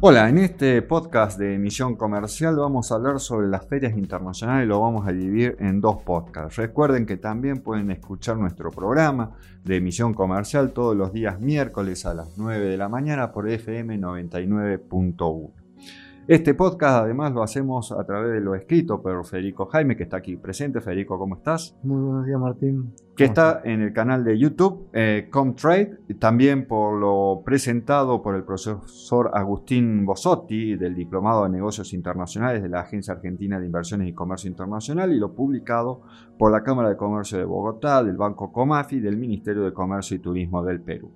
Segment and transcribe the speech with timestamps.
[0.00, 4.68] Hola, en este podcast de Misión Comercial vamos a hablar sobre las ferias internacionales y
[4.68, 6.54] lo vamos a dividir en dos podcasts.
[6.54, 9.32] Recuerden que también pueden escuchar nuestro programa
[9.64, 13.98] de Misión Comercial todos los días miércoles a las 9 de la mañana por FM
[13.98, 15.50] 99.1.
[16.28, 20.18] Este podcast además lo hacemos a través de lo escrito por Federico Jaime, que está
[20.18, 20.82] aquí presente.
[20.82, 21.74] Federico, ¿cómo estás?
[21.82, 22.92] Muy buenos días, Martín.
[23.16, 28.34] Que está en el canal de YouTube, eh, Comtrade, y también por lo presentado por
[28.34, 34.06] el profesor Agustín Bosotti, del Diplomado de Negocios Internacionales de la Agencia Argentina de Inversiones
[34.06, 36.02] y Comercio Internacional, y lo publicado
[36.38, 40.18] por la Cámara de Comercio de Bogotá, del Banco Comafi y del Ministerio de Comercio
[40.18, 41.10] y Turismo del Perú.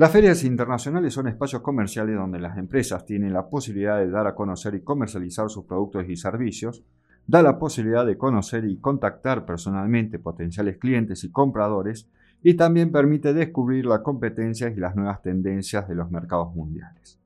[0.00, 4.34] Las ferias internacionales son espacios comerciales donde las empresas tienen la posibilidad de dar a
[4.34, 6.82] conocer y comercializar sus productos y servicios,
[7.26, 12.08] da la posibilidad de conocer y contactar personalmente potenciales clientes y compradores,
[12.42, 17.20] y también permite descubrir las competencias y las nuevas tendencias de los mercados mundiales.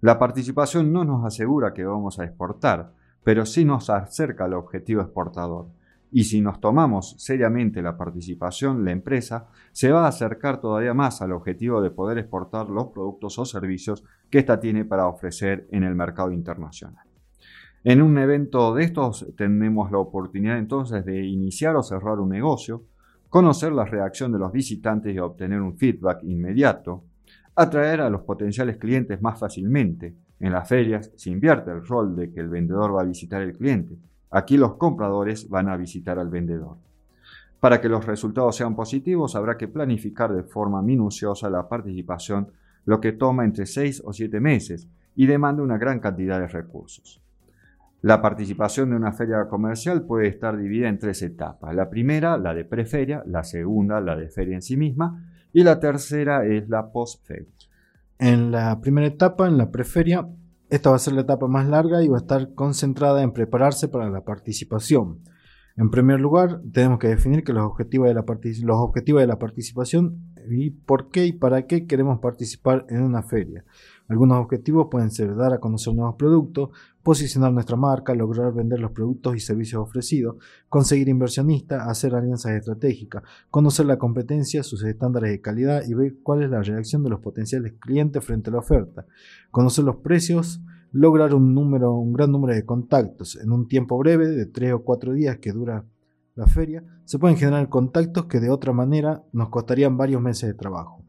[0.00, 5.02] La participación no nos asegura que vamos a exportar, pero sí nos acerca al objetivo
[5.02, 5.68] exportador
[6.10, 11.20] y si nos tomamos seriamente la participación, la empresa se va a acercar todavía más
[11.20, 15.84] al objetivo de poder exportar los productos o servicios que ésta tiene para ofrecer en
[15.84, 17.04] el mercado internacional.
[17.84, 22.84] En un evento de estos tenemos la oportunidad entonces de iniciar o cerrar un negocio,
[23.28, 27.04] conocer la reacción de los visitantes y obtener un feedback inmediato,
[27.54, 30.16] atraer a los potenciales clientes más fácilmente.
[30.40, 33.56] En las ferias se invierte el rol de que el vendedor va a visitar el
[33.56, 33.98] cliente
[34.30, 36.76] Aquí los compradores van a visitar al vendedor.
[37.60, 42.52] Para que los resultados sean positivos habrá que planificar de forma minuciosa la participación,
[42.84, 47.20] lo que toma entre 6 o 7 meses y demanda una gran cantidad de recursos.
[48.02, 51.74] La participación de una feria comercial puede estar dividida en tres etapas.
[51.74, 55.80] La primera, la de preferia, la segunda, la de feria en sí misma, y la
[55.80, 57.48] tercera es la postferia.
[58.20, 60.28] En la primera etapa, en la preferia,
[60.70, 63.88] esta va a ser la etapa más larga y va a estar concentrada en prepararse
[63.88, 65.22] para la participación.
[65.76, 68.24] En primer lugar, tenemos que definir que los objetivos de la,
[68.62, 73.22] los objetivos de la participación y por qué y para qué queremos participar en una
[73.22, 73.64] feria.
[74.08, 76.70] Algunos objetivos pueden ser dar a conocer nuevos productos,
[77.02, 80.36] posicionar nuestra marca, lograr vender los productos y servicios ofrecidos,
[80.68, 86.42] conseguir inversionistas, hacer alianzas estratégicas, conocer la competencia, sus estándares de calidad y ver cuál
[86.42, 89.04] es la reacción de los potenciales clientes frente a la oferta,
[89.50, 90.60] conocer los precios,
[90.92, 94.82] lograr un, número, un gran número de contactos en un tiempo breve de 3 o
[94.84, 95.84] 4 días que dura
[96.38, 100.54] la feria, se pueden generar contactos que de otra manera nos costarían varios meses de
[100.54, 101.04] trabajo.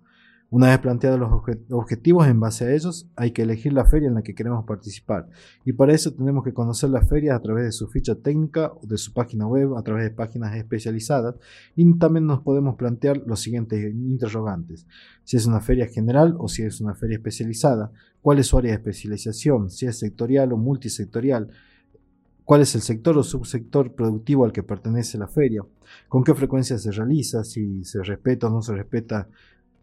[0.49, 1.31] Una vez planteados los
[1.69, 5.29] objetivos en base a ellos, hay que elegir la feria en la que queremos participar.
[5.63, 8.97] Y para eso tenemos que conocer la feria a través de su ficha técnica, de
[8.97, 11.35] su página web, a través de páginas especializadas.
[11.75, 14.87] Y también nos podemos plantear los siguientes interrogantes.
[15.23, 17.91] Si es una feria general o si es una feria especializada.
[18.23, 19.69] ¿Cuál es su área de especialización?
[19.69, 21.51] Si es sectorial o multisectorial
[22.49, 25.61] cuál es el sector o subsector productivo al que pertenece la feria,
[26.07, 29.29] con qué frecuencia se realiza, si se respeta o no se respeta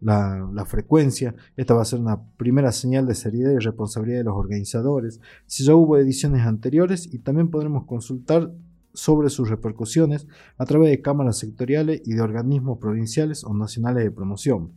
[0.01, 1.33] la, frecuencia.
[1.55, 5.21] Esta va a ser una primera señal de seriedad y responsabilidad de los organizadores.
[5.45, 8.51] Si ya hubo ediciones anteriores y también podremos consultar
[8.93, 10.27] sobre sus repercusiones
[10.57, 14.73] a través de cámaras sectoriales y de organismos provinciales o nacionales de promoción.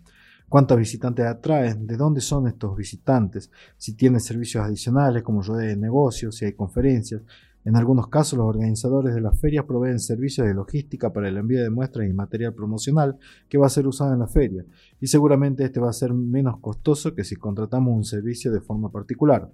[0.48, 1.88] ¿Cuántos visitantes atraen?
[1.88, 3.50] ¿De dónde son estos visitantes?
[3.76, 7.22] Si tienen servicios adicionales como ruedas de negocios, si hay conferencias,
[7.64, 11.62] en algunos casos, los organizadores de las ferias proveen servicios de logística para el envío
[11.62, 14.64] de muestras y material promocional que va a ser usado en la feria,
[15.00, 18.90] y seguramente este va a ser menos costoso que si contratamos un servicio de forma
[18.90, 19.50] particular.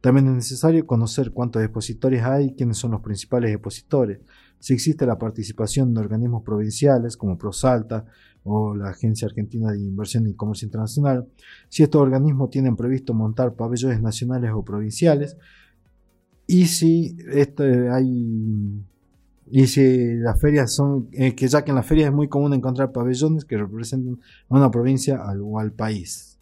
[0.00, 4.20] También es necesario conocer cuántos expositores hay y quiénes son los principales expositores,
[4.64, 8.06] si existe la participación de organismos provinciales como ProSalta
[8.44, 11.28] o la Agencia Argentina de Inversión y Comercio Internacional,
[11.68, 15.36] si estos organismos tienen previsto montar pabellones nacionales o provinciales,
[16.46, 18.84] y si este, hay
[19.46, 22.54] y si las ferias son eh, que ya que en las ferias es muy común
[22.54, 24.18] encontrar pabellones que representen
[24.48, 26.40] a una provincia o al país.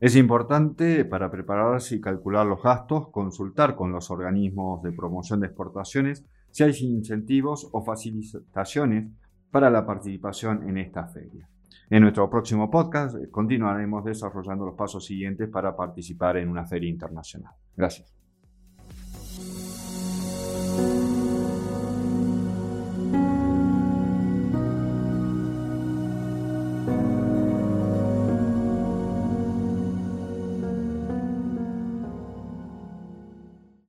[0.00, 5.46] Es importante para prepararse y calcular los gastos consultar con los organismos de promoción de
[5.46, 9.08] exportaciones si hay incentivos o facilitaciones
[9.50, 11.48] para la participación en esta feria.
[11.88, 17.52] En nuestro próximo podcast continuaremos desarrollando los pasos siguientes para participar en una feria internacional.
[17.76, 18.21] Gracias.